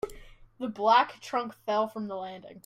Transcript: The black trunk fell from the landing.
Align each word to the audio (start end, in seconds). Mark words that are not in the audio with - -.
The 0.59 0.67
black 0.67 1.19
trunk 1.19 1.53
fell 1.53 1.87
from 1.87 2.07
the 2.07 2.15
landing. 2.15 2.59